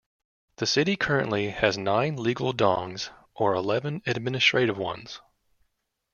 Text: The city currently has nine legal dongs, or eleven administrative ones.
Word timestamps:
The 0.55 0.65
city 0.65 0.95
currently 0.95 1.51
has 1.51 1.77
nine 1.77 2.15
legal 2.15 2.53
dongs, 2.55 3.11
or 3.35 3.53
eleven 3.53 4.01
administrative 4.07 4.75
ones. 4.79 5.21